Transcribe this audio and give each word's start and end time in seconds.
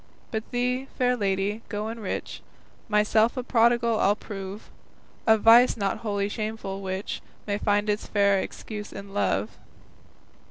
But 0.31 0.49
thee, 0.49 0.87
fair 0.97 1.15
lady, 1.15 1.61
to 1.69 1.87
enrich, 1.87 2.41
Myself 2.89 3.37
a 3.37 3.43
prodigal 3.43 3.99
I'll 3.99 4.15
prove, 4.15 4.71
A 5.27 5.37
vice 5.37 5.77
not 5.77 5.99
wholly 5.99 6.27
shameful, 6.27 6.81
which 6.81 7.21
May 7.45 7.59
find 7.59 7.87
its 7.87 8.07
fair 8.07 8.39
excuse 8.39 8.91
in 8.91 9.13
love. 9.13 9.59